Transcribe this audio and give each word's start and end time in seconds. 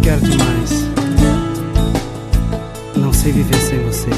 quero 0.00 0.20
demais. 0.20 0.88
Não 2.96 3.12
sei 3.12 3.32
viver 3.32 3.60
sem 3.60 3.78
você. 3.84 4.08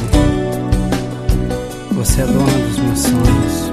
Você 1.93 2.23
é 2.23 2.27
dona 2.27 2.59
dos 2.69 2.79
meus 2.79 2.99
sonhos. 2.99 3.73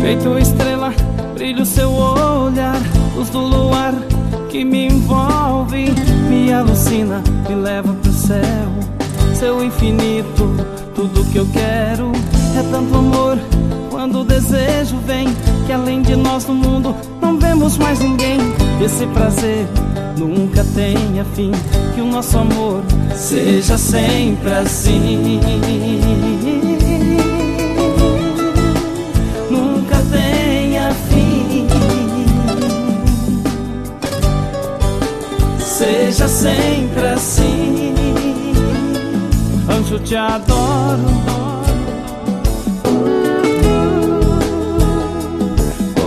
Feito 0.00 0.38
estrela, 0.38 0.92
brilha 1.34 1.62
o 1.62 1.66
seu 1.66 1.90
olhar, 1.90 2.80
luz 3.16 3.30
do 3.30 3.40
luar 3.40 3.94
que 4.50 4.64
me 4.64 4.86
envolve, 4.86 5.90
me 6.28 6.52
alucina, 6.52 7.22
me 7.48 7.54
leva 7.54 7.92
pro 7.94 8.12
céu. 8.12 8.70
Seu 9.34 9.64
infinito, 9.64 10.54
tudo 10.94 11.24
que 11.32 11.38
eu 11.38 11.46
quero 11.52 12.12
é 12.56 12.62
tanto 12.70 12.94
amor. 12.96 13.38
Quando 13.90 14.20
o 14.20 14.24
desejo 14.24 14.98
vem, 14.98 15.26
que 15.66 15.72
além 15.72 16.02
de 16.02 16.14
nós 16.14 16.46
no 16.46 16.54
mundo 16.54 16.94
não 17.24 17.38
vemos 17.38 17.78
mais 17.78 17.98
ninguém. 18.00 18.38
Esse 18.84 19.06
prazer 19.06 19.66
nunca 20.18 20.62
tenha 20.74 21.24
fim, 21.34 21.50
que 21.94 22.00
o 22.02 22.06
nosso 22.06 22.36
amor 22.36 22.82
seja 23.16 23.78
sempre 23.78 24.52
assim. 24.52 25.40
Nunca 29.50 29.96
tenha 30.12 30.90
fim. 31.08 31.66
Seja 35.58 36.28
sempre 36.28 37.06
assim. 37.06 37.94
Anjo, 39.66 39.98
te 40.00 40.14
adoro. 40.14 41.53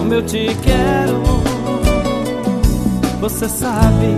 Como 0.08 0.20
eu 0.20 0.26
te 0.26 0.48
quero, 0.64 1.22
você 3.20 3.50
sabe. 3.50 4.16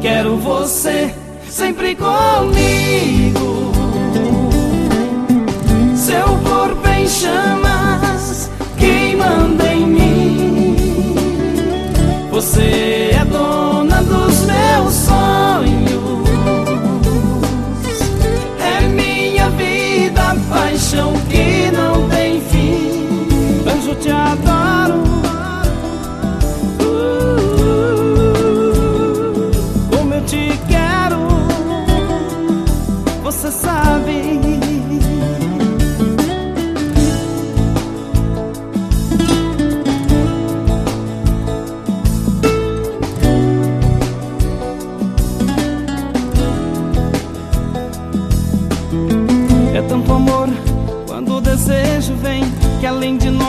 Quero 0.00 0.36
você 0.36 1.12
sempre 1.48 1.96
comigo. 1.96 3.83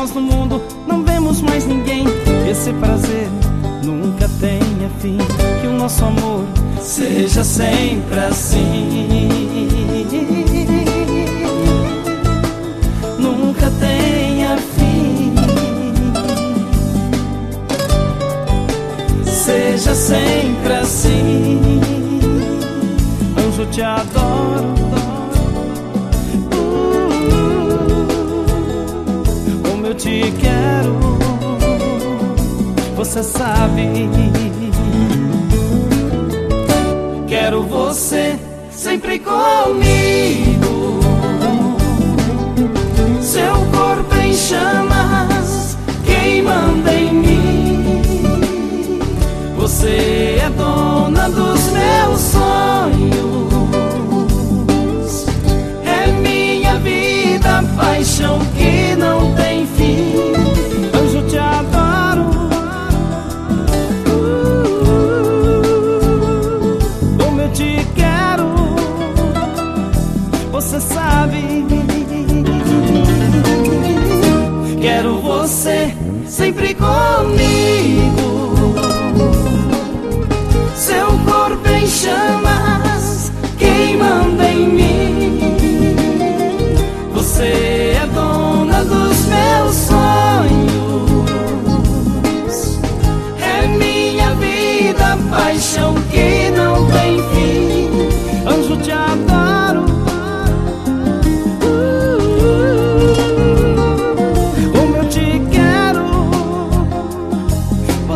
Nós 0.06 0.14
no 0.14 0.22
mundo 0.22 0.61
não 0.86 1.03
vemos 1.03 1.42
mais 1.42 1.66
ninguém. 1.66 2.06
Esse 2.48 2.72
prazer 2.73 3.28
nunca 3.84 4.30
tenha 4.39 4.88
fim. 5.00 5.17
Que 5.61 5.67
o 5.67 5.73
nosso 5.73 6.06
amor 6.06 6.44
seja 6.80 7.44
sempre 7.44 8.20
assim. 8.20 9.27
Nunca 13.17 13.71
tenha 13.80 14.58
fim. 14.76 15.33
Seja 19.26 19.95
sempre 19.95 20.73
assim. 20.73 21.82
Anjo, 23.37 23.66
te 23.72 23.82
adoro. 23.82 24.85
Te 30.05 30.32
quero, 30.39 30.99
você 32.95 33.23
sabe. 33.23 34.08
Quero 37.27 37.64
você 37.64 38.38
sempre 38.70 39.17
comigo. 39.17 40.99
Seu 43.20 43.55
corpo 43.76 44.16
em 44.23 44.33
chamas, 44.36 45.76
queimando 46.05 46.87
em 46.87 47.11
mim. 47.11 48.02
Você 49.58 50.37
é 50.39 50.49
dona 50.55 51.30
dos 51.30 51.72
meus 51.72 52.20
sonhos. 52.20 52.74
Quero 74.82 75.20
você 75.22 75.94
sempre 76.28 76.73
comigo. 76.76 78.24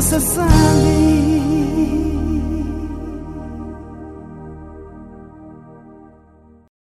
você 0.01 0.17
sabe. 0.17 0.49